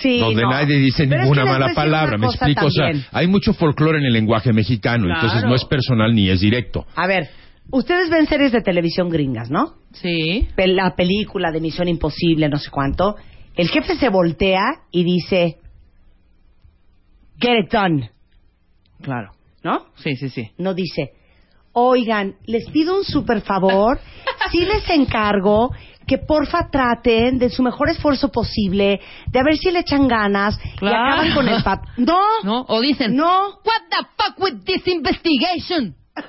[0.00, 0.48] Sí, donde no.
[0.50, 2.16] nadie dice Pero es ninguna que mala palabra.
[2.16, 2.64] ¿Me explico?
[2.66, 6.40] O sea, hay mucho folclore en el lenguaje mexicano, entonces no es personal ni es
[6.40, 6.86] directo.
[6.96, 7.28] A ver,
[7.72, 9.74] ustedes ven series de televisión gringas, ¿no?
[9.92, 10.48] Sí.
[10.56, 13.16] La película de Misión Imposible, no sé cuánto.
[13.56, 15.58] El jefe se voltea y dice,
[17.40, 18.10] get it done,
[19.02, 19.32] Claro.
[19.62, 19.86] ¿no?
[19.96, 20.50] Sí, sí, sí.
[20.58, 21.12] No dice,
[21.72, 23.98] oigan, les pido un super favor,
[24.50, 25.70] sí les encargo
[26.06, 30.58] que porfa traten de su mejor esfuerzo posible, de a ver si le echan ganas
[30.76, 30.96] Claro.
[30.96, 31.84] y acaban con el pap.
[31.98, 32.64] No, ¿No?
[32.68, 35.94] O dicen, no, What the fuck with this investigation?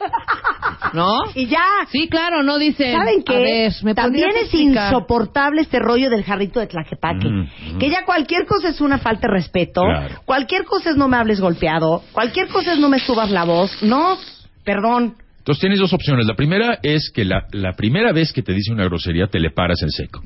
[0.94, 1.08] ¿No?
[1.36, 1.63] y ya.
[1.91, 2.94] Sí, claro, no dicen.
[2.94, 3.38] ¿Saben A qué?
[3.39, 4.91] ver, ¿me También es explicar?
[4.91, 7.28] insoportable este rollo del jarrito de Tlaquepaque.
[7.30, 7.80] Mm, mm.
[7.80, 9.82] Que ya cualquier cosa es una falta de respeto.
[9.84, 10.15] Claro.
[10.26, 12.04] Cualquier cosa es no me hables golpeado.
[12.12, 13.82] Cualquier cosa es no me subas la voz.
[13.84, 14.17] No,
[14.63, 15.15] perdón.
[15.39, 16.26] Entonces tienes dos opciones.
[16.28, 19.50] La primera es que la, la primera vez que te dice una grosería te le
[19.52, 20.22] paras en seco.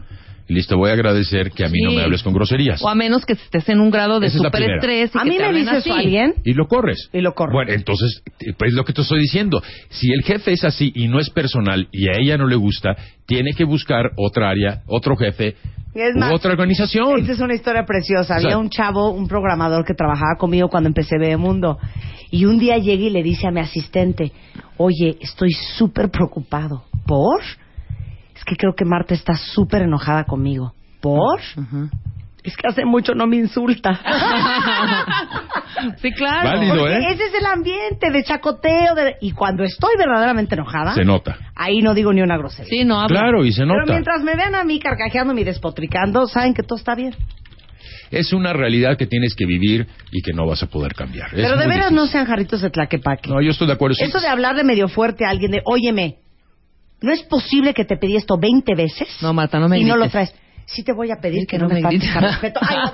[0.47, 1.95] Y listo, voy a agradecer que a mí no Sí.
[1.95, 2.81] me hables con groserías.
[2.83, 5.11] O a menos que estés en un grado de superestrés.
[5.15, 5.89] y A mí te me hablen dice así.
[5.89, 6.33] eso alguien.
[6.43, 7.09] Y lo corres.
[7.13, 7.53] Y lo corro.
[7.53, 8.21] Bueno, entonces,
[8.57, 9.61] pues es lo que te estoy diciendo.
[9.89, 12.95] Si el jefe es así y no es personal y a ella no le gusta,
[13.25, 15.55] tiene que buscar otra área, otro jefe
[15.95, 17.19] Es u más, otra organización.
[17.21, 18.35] Esta es una historia preciosa.
[18.35, 21.79] O sea- Había un chavo, un programador que trabajaba conmigo cuando empecé Mundo
[22.31, 24.31] Y un día llega y le dice a mi asistente,
[24.77, 26.83] oye, estoy súper preocupado.
[27.07, 27.41] ¿Por?
[28.45, 30.73] Que creo que Marta está súper enojada conmigo.
[31.01, 31.39] ¿Por?
[32.43, 33.99] Es que hace mucho no me insulta.
[36.01, 36.49] Sí, claro.
[36.49, 36.75] Válido.
[36.79, 37.07] Porque ¿eh?
[37.11, 38.95] ese es el ambiente de chacoteo.
[38.95, 41.37] de- Y cuando estoy verdaderamente enojada, Se nota.
[41.55, 42.69] ahí no digo ni una grosería.
[42.69, 43.19] Sí, no habla.
[43.19, 43.91] Claro, y se Pero nota.
[43.93, 47.15] mientras me vean a mí carcajeándome y despotricando, saben que todo está bien.
[48.11, 51.27] Es una realidad que tienes que vivir y que no vas a poder cambiar.
[51.29, 51.95] Es Pero de veras difícil.
[51.95, 53.29] no sean jarritos de tlaquepaque.
[53.29, 53.95] No, yo estoy de acuerdo.
[53.95, 54.03] sí.
[54.05, 56.17] Eso de hablarle medio fuerte a alguien de, óyeme,
[57.05, 59.07] ¿no es posible que te pedí esto 20 veces?
[59.21, 60.33] No, Marta, no me Y no lo traes.
[60.67, 62.15] Sí te voy a pedir Sí, que, no, me, faltes grites.
[62.17, 62.59] al respeto.
[62.67, 62.91] Ay, no,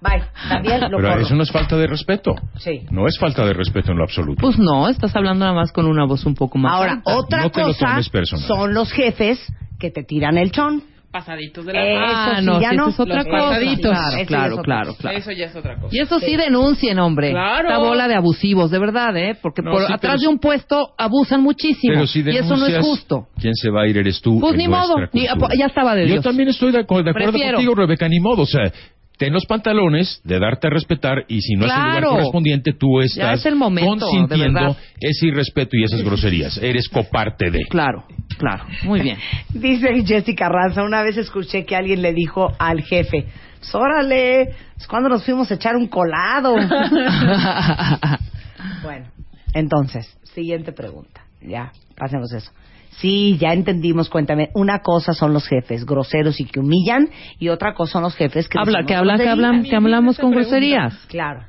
[0.00, 0.18] bye.
[0.18, 0.26] Bye.
[0.48, 1.20] También lo Pero corro.
[1.20, 2.34] eso no es falta de respeto.
[2.58, 2.80] Sí.
[2.90, 4.40] No es falta de respeto en lo absoluto.
[4.40, 7.16] Pues no, estás hablando nada más con una voz un poco más Ahora, alta.
[7.16, 8.44] otra No te lo cosa tomes personal.
[8.48, 9.38] son los jefes
[9.78, 10.82] que te tiran el chón.
[11.16, 12.82] Pasaditos de la Eso Ah, sí, no, ya sí, no.
[12.82, 13.38] eso es otra Los cosa.
[13.48, 13.80] pasaditos.
[13.90, 15.16] Claro, Eso ya es claro, otra claro.
[15.16, 15.96] Eso ya es otra cosa.
[15.96, 17.30] Y eso sí denuncien, hombre.
[17.30, 17.68] Claro.
[17.68, 19.36] Esta bola de abusivos, de verdad, ¿eh?
[19.40, 21.94] Porque No, por sí, atrás pero- de un puesto abusan muchísimo.
[21.94, 23.28] Pero si y eso no es denuncias, justo.
[23.40, 23.96] ¿Quién se va a ir?
[23.96, 24.38] Eres tú.
[24.40, 25.54] Pues en ni nuestra modo, ni- cultura.
[25.58, 26.24] ya estaba de Yo Dios.
[26.24, 27.54] también estoy de, acu- de acuerdo Prefiero.
[27.54, 28.42] contigo, Rebeca, ni modo.
[28.42, 28.70] O sea,
[29.18, 31.94] ten los pantalones de darte a respetar y si no es el Claro.
[32.00, 36.58] lugar correspondiente, tú estás es el momento, de consintiendo ese irrespeto y esas groserías.
[36.58, 37.60] Eres coparte de.
[37.70, 38.04] Claro,
[38.38, 38.64] claro.
[38.84, 39.18] Muy bien.
[39.52, 43.26] Dice Jessica Ranza, una vez escuché que alguien le dijo al jefe,
[43.58, 46.54] pues órale, es cuando nos fuimos a echar un colado.
[48.82, 49.06] bueno,
[49.52, 51.22] entonces, siguiente pregunta.
[51.40, 52.50] Ya, pasemos eso.
[52.98, 54.50] Sí, ya entendimos, cuéntame.
[54.54, 58.48] Una cosa son los jefes groseros y que humillan, y otra cosa son los jefes
[58.48, 60.94] que Habla, que hablan, que hablan, que hablamos con groserías.
[61.08, 61.44] Claro.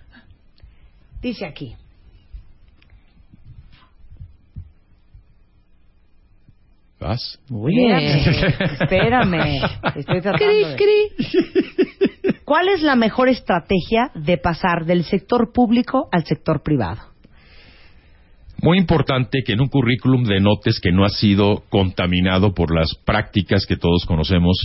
[1.21, 1.75] Dice aquí.
[6.99, 7.39] ¿Vas?
[7.51, 7.93] Oye.
[8.81, 9.61] Espérame,
[9.95, 12.33] estoy tratando Cri, de- cri.
[12.43, 17.01] ¿Cuál es la mejor estrategia de pasar del sector público al sector privado?
[18.63, 23.67] Muy importante que en un currículum denotes que no has sido contaminado por las prácticas
[23.67, 24.57] que todos conocemos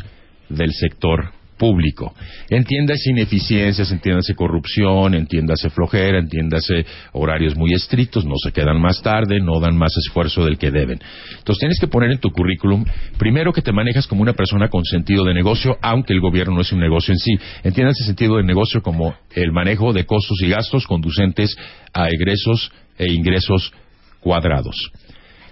[0.49, 2.13] del sector público.
[2.51, 9.39] Entiéndase ineficiencias, entiéndase corrupción, entiéndase flojera, entiéndase horarios muy estrictos, no se quedan más tarde,
[9.39, 10.99] no dan más esfuerzo del que deben.
[11.39, 12.85] Entonces tienes que poner en tu currículum,
[13.17, 16.63] primero que te manejas como una persona con sentido de negocio, aunque el gobierno no
[16.63, 17.31] es un negocio en sí.
[17.63, 21.57] Entiéndase sentido de negocio como el manejo de costos y gastos conducentes
[21.95, 23.73] a egresos e ingresos
[24.19, 24.91] cuadrados.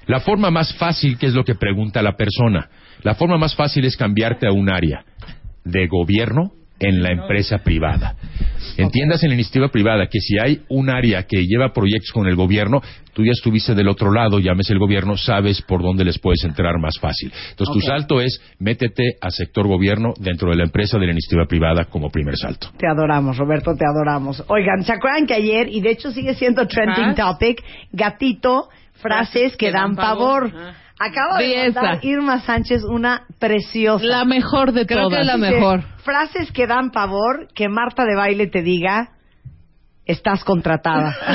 [0.09, 2.69] La forma más fácil, que es lo que pregunta la persona,
[3.05, 5.05] la forma más fácil es cambiarte a un área
[5.65, 8.17] de gobierno en la empresa privada.
[8.77, 12.35] Entiendas en la iniciativa privada que si hay un área que lleva proyectos con el
[12.35, 12.81] gobierno,
[13.13, 16.79] tú ya estuviste del otro lado, llámese el gobierno, sabes por dónde les puedes entrar
[16.79, 17.31] más fácil.
[17.51, 21.47] Entonces, tu salto es métete a sector gobierno dentro de la empresa de la iniciativa
[21.47, 22.69] privada como primer salto.
[22.79, 24.43] Te adoramos, Roberto, te adoramos.
[24.49, 29.71] Oigan, ¿se acuerdan que ayer, y de hecho sigue siendo trending topic, gatito, frases que
[29.71, 30.51] dan pavor?
[31.01, 31.81] Acabo de Belleza.
[31.83, 34.05] mandar Irma Sánchez una preciosa.
[34.05, 35.21] La mejor de Creo que todas.
[35.21, 35.83] es la Dice, mejor.
[36.05, 39.09] Frases que dan pavor, que Marta de Baile te diga,
[40.05, 41.17] estás contratada.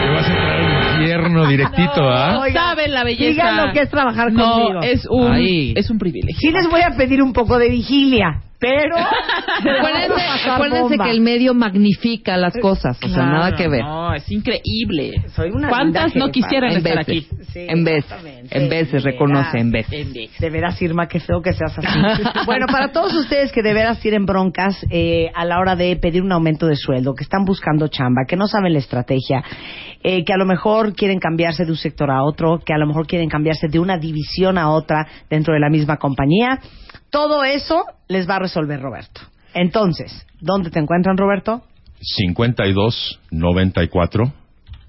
[0.00, 2.38] Te vas a entrar al infierno directito, ¿ah?
[2.40, 3.30] Oigan, Saben la belleza.
[3.30, 4.80] digan lo que es trabajar no, conmigo.
[4.82, 5.72] es un, Ay.
[5.76, 6.38] es un privilegio.
[6.40, 8.96] Sí les voy a pedir un poco de vigilia, pero...
[10.52, 13.82] Acuérdense, que el medio magnifica las cosas, o sea, Claro, nada que ver.
[13.82, 15.22] No, es increíble.
[15.34, 17.26] Soy una ¿Cuántas no quisieran En estar veces.
[17.26, 17.44] aquí?
[17.52, 18.58] Sí, en veces, exactamente.
[18.58, 19.90] en veces, reconoce, en veces.
[19.90, 20.34] Pendeja.
[20.38, 21.98] De veras, Irma, qué feo que seas así.
[22.46, 26.22] bueno, para todos ustedes que de veras tienen broncas eh, a la hora de pedir
[26.22, 29.42] un aumento de sueldo, que están buscando chamba, que no saben la estrategia,
[30.02, 32.86] eh, que a lo mejor quieren cambiarse de un sector a otro, que a lo
[32.86, 36.58] mejor quieren cambiarse de una división a otra dentro de la misma compañía,
[37.10, 39.20] todo eso les va a resolver Roberto.
[39.54, 41.62] Entonces, ¿dónde te encuentran, Roberto?
[42.00, 44.32] 52 94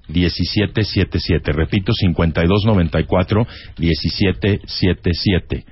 [0.07, 1.51] 17 77.
[1.51, 5.65] Repito, 52 94 17 77.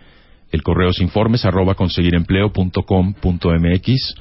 [0.52, 4.16] El correo es informes arroba conseguirempleo.com.mx.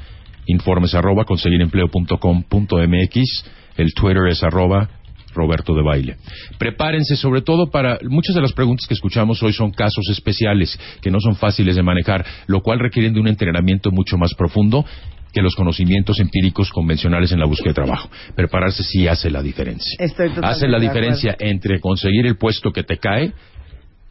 [0.46, 3.44] Informes arroba conseguirempleo.com.mx.
[3.76, 4.90] El Twitter es arroba
[5.38, 6.16] Roberto de Baile.
[6.58, 11.10] Prepárense sobre todo para muchas de las preguntas que escuchamos hoy son casos especiales que
[11.10, 14.84] no son fáciles de manejar, lo cual requieren de un entrenamiento mucho más profundo
[15.32, 18.10] que los conocimientos empíricos convencionales en la búsqueda de trabajo.
[18.34, 19.96] Prepararse sí hace la diferencia.
[19.98, 23.32] Estoy hace la diferencia entre conseguir el puesto que te cae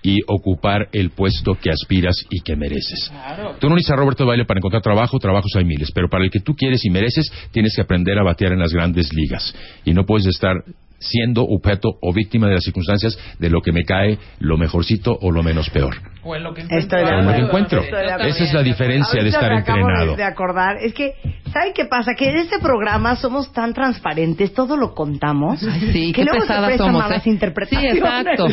[0.03, 3.11] y ocupar el puesto que aspiras y que mereces.
[3.59, 6.23] Tú no necesitas a Roberto de Baile para encontrar trabajo, trabajos hay miles, pero para
[6.23, 9.53] el que tú quieres y mereces, tienes que aprender a batear en las grandes ligas.
[9.85, 10.63] Y no puedes estar
[10.99, 15.31] siendo objeto o víctima de las circunstancias de lo que me cae, lo mejorcito o
[15.31, 15.95] lo menos peor.
[16.23, 17.45] O en lo que Estoy de O en lo que acuerdo.
[17.45, 17.81] encuentro.
[17.81, 18.29] Estoy de acuerdo.
[18.29, 20.15] Esa es la diferencia de estar entrenado.
[20.15, 21.13] De, acordar, es que,
[21.53, 22.13] ¿saben qué pasa?
[22.15, 25.63] Que en este programa somos tan transparentes, todo lo contamos.
[25.63, 27.29] Ay, sí, que qué luego se prestan somos, malas ¿eh?
[27.29, 27.93] interpretaciones.
[27.93, 28.47] Sí, exacto.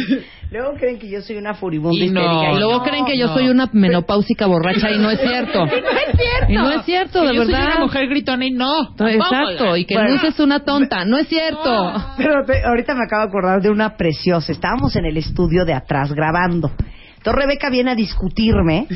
[0.54, 2.54] Luego creen que yo soy una furibunda Y no.
[2.54, 5.66] Y luego creen que yo soy una menopáusica borracha y no es cierto.
[5.66, 6.52] no es cierto.
[6.52, 7.70] Y no es cierto, Que de yo soy verdad.
[7.72, 8.94] una mujer gritona y no.
[8.94, 10.10] tampoco, Exacto, y que Bueno.
[10.10, 11.04] Luz es una tonta.
[11.04, 11.92] No es cierto.
[12.16, 14.52] Pero te- ahorita me acabo de acordar de una preciosa.
[14.52, 16.70] Estábamos en el estudio de atrás grabando.
[17.16, 18.86] Entonces Rebeca viene a discutirme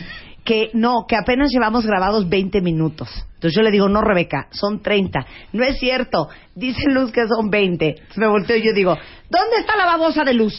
[0.49, 3.11] que no, que apenas llevamos grabados 20 minutos.
[3.35, 5.27] Entonces yo le digo, no, Rebeca, son 30.
[5.53, 6.31] No es cierto.
[6.55, 7.87] Dice Luz que son 20.
[7.87, 8.97] Entonces me volteo y yo digo,
[9.29, 10.59] ¿dónde está la babosa de Luz?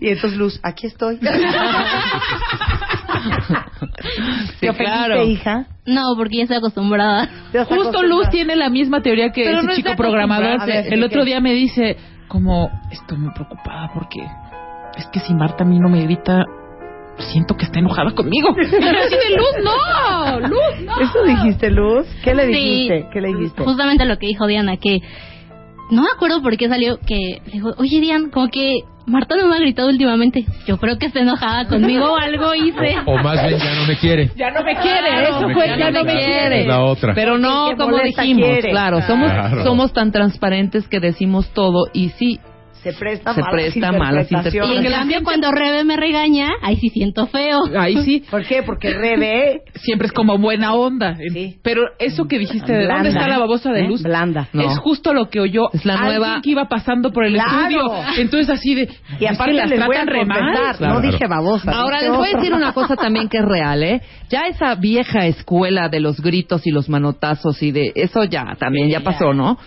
[0.00, 1.16] Y entonces Luz, aquí estoy.
[1.16, 1.20] Sí,
[4.60, 5.22] ¿Te ofendiste, claro.
[5.26, 5.66] hija?
[5.84, 7.26] No, porque ya estoy acostumbrada.
[7.52, 8.22] ¿Te estás Justo acostumbrada?
[8.22, 10.64] Luz tiene la misma teoría que Pero ese no chico programador.
[10.66, 14.20] ver, el otro día me dice, como, estoy muy preocupada porque
[14.96, 16.46] es que si Marta a mí no me grita,
[17.20, 18.48] siento que está enojada conmigo.
[18.56, 21.00] Y así de Luz, no, Luz, no.
[21.00, 22.06] ¿Eso dijiste, Luz?
[22.24, 22.52] ¿Qué le Sí.
[22.52, 23.06] dijiste?
[23.12, 23.62] ¿Qué le dijiste?
[23.64, 25.00] Justamente lo que dijo Diana, que
[25.90, 29.48] no me acuerdo por qué salió que le dijo, oye Diana, como que Marta no
[29.48, 30.44] me ha gritado últimamente.
[30.66, 32.96] Yo creo que está enojada conmigo o algo hice.
[33.06, 34.30] O más bien ya no me quiere.
[34.36, 36.60] Ya no me quiere, eso fue, ya no me quiere.
[36.60, 37.12] Es la otra.
[37.14, 38.70] Pero no, como dijimos, quiere.
[38.70, 39.64] claro, somos Claro.
[39.64, 42.38] somos tan transparentes que decimos todo y sí,
[42.82, 44.84] Se presta Se malas presta malas Y interpretaciones.
[44.86, 47.58] en cambio cuando Rebe me regaña, ahí sí siento feo.
[47.78, 48.62] Ahí sí, ¿Por qué?
[48.62, 51.16] Porque Rebe siempre es como buena onda.
[51.32, 51.58] Sí.
[51.62, 52.94] Pero eso que dijiste, ¿de Blanda.
[52.94, 53.88] dónde está la babosa de ¿Eh?
[53.88, 54.02] luz?
[54.02, 54.48] Blanda.
[54.52, 54.62] No.
[54.62, 57.50] Es justo lo que oyó Es la alguien nueva- que iba pasando por el Claro.
[57.68, 57.92] estudio.
[58.18, 58.88] Entonces así de...
[59.18, 60.94] Y es aparte que las les voy a Claro.
[60.94, 61.70] no dije babosa.
[61.72, 64.00] Ahora les voy a decir una cosa también que es real, ¿eh?
[64.30, 68.88] Ya esa vieja escuela de los gritos y los manotazos y de eso ya también
[68.88, 69.58] ya pasó, ¿no?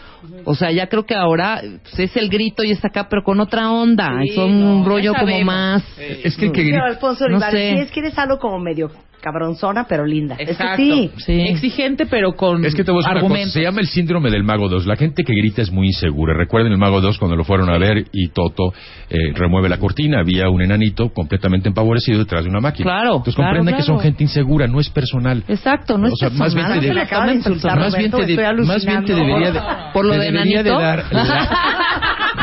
[0.45, 3.71] O sea, ya creo que ahora pues, es el grito y está pero con otra
[3.71, 4.19] onda.
[4.23, 5.45] Sí, es un no, rollo como sabemos.
[5.53, 5.83] más.
[5.99, 7.73] Es que que Pero Alfonso no Olivares, sé.
[7.75, 8.89] sí, es que eres algo como medio
[9.21, 10.35] cabronzona, pero linda.
[10.37, 10.75] Exacto.
[10.83, 11.09] sí.
[11.15, 11.31] Sí.
[11.47, 13.53] Exigente, pero con Es que te voy a decir una cosa, argumentos.
[13.53, 14.85] se llama el síndrome del Mago 2.
[14.85, 16.33] La gente que grita es muy insegura.
[16.35, 18.73] Recuerden el Mago 2 cuando lo fueron a ver y Toto
[19.09, 20.19] eh, remueve la cortina.
[20.19, 22.83] Había un enanito completamente empavorecido detrás de una máquina.
[22.83, 25.41] Claro, Entonces claro, comprende que son gente insegura, no es personal.
[25.47, 27.79] Exacto, no es O sea, más bien personal, te de personal.
[27.79, 29.61] más bien te, de- más bien te debería de,
[29.93, 30.81] Por lo te de debería de enanito.
[30.81, 31.49] dar la-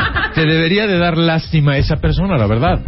[0.41, 2.79] te debería de dar lástima a esa persona, la verdad.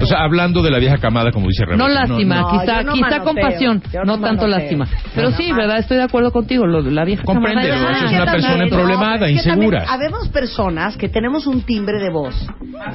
[0.00, 1.82] O sea, hablando de la vieja camada, como dice Rebeca.
[1.82, 4.86] No lástima, no, quizá, no quizá compasión, no, no tanto lástima.
[5.14, 5.78] Pero sí, ¿verdad?
[5.78, 7.96] Estoy de acuerdo contigo, lo la vieja Compréndelo, camarada.
[7.98, 9.78] eso es Ah, una persona que insegura.
[9.84, 12.34] también Habemos personas que tenemos un timbre de voz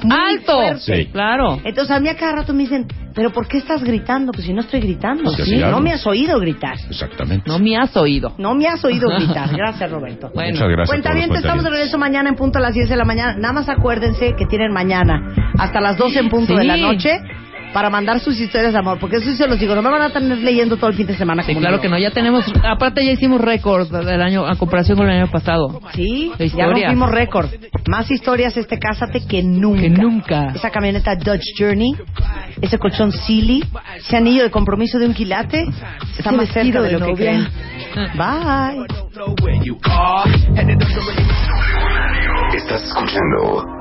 [0.04, 0.80] muy Alto, fuerte.
[0.80, 1.06] Sí.
[1.12, 1.60] claro.
[1.64, 4.32] Entonces a mí a cada rato me dicen, Pero ¿por qué estás gritando?
[4.32, 5.24] Pues si no estoy gritando.
[5.24, 6.76] Pues así no me has oído gritar.
[6.90, 7.44] Exactamente.
[7.46, 8.34] No me has oído.
[8.38, 9.50] No me has oído gritar.
[9.54, 10.30] Gracias, Roberto.
[10.34, 10.52] Bueno.
[10.54, 11.40] Muchas gracias.
[11.42, 13.36] Estamos de regreso mañana en punto a las 10 de la mañana.
[13.38, 16.60] Nada más acuérdense que tienen mañana hasta las 12 en punto Sí.
[16.60, 16.91] de la noche
[17.74, 19.00] para mandar sus historias de amor.
[19.00, 21.08] Porque eso sí se los digo, no me van a tener leyendo todo el fin
[21.08, 21.44] de semana.
[21.44, 21.82] Sí, como claro yo.
[21.82, 21.98] que no.
[21.98, 25.82] Ya tenemos, aparte ya hicimos récord del año, a comparación con el año pasado.
[25.94, 27.50] Sí, ya rompimos récord.
[27.88, 29.82] Más historias este Cásate que nunca.
[29.82, 30.48] Que nunca.
[30.56, 31.96] Esa camioneta Dodge Journey,
[32.62, 33.64] ese colchón Silly,
[33.98, 35.64] ese anillo de compromiso de un quilate,
[36.18, 37.48] está Ese más cerca de de lo que creen.
[38.16, 38.86] Bye.
[42.56, 43.81] Estás escuchando